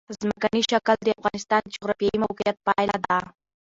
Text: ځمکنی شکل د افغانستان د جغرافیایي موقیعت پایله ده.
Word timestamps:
ځمکنی 0.21 0.61
شکل 0.71 0.97
د 1.03 1.09
افغانستان 1.19 1.61
د 1.63 1.71
جغرافیایي 1.75 2.17
موقیعت 2.25 2.57
پایله 2.67 2.97
ده. 3.05 3.17